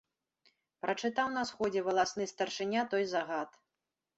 Прачытаў 0.85 1.27
на 1.35 1.43
сходзе 1.49 1.83
валасны 1.91 2.25
старшыня 2.33 2.81
той 2.95 3.03
загад. 3.13 3.49